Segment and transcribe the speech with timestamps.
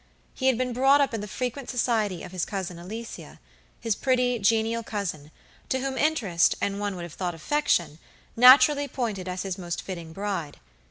[0.33, 4.81] He had been brought up in the frequent society of his cousin, Aliciahis pretty, genial
[4.81, 5.29] cousinto
[5.73, 7.99] whom interest, and one would have thought affection,
[8.35, 10.57] naturally pointed as his most fitting bride.